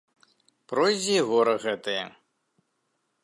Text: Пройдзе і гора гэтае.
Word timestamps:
Пройдзе 0.71 1.15
і 1.19 1.25
гора 1.29 1.53
гэтае. 1.65 2.01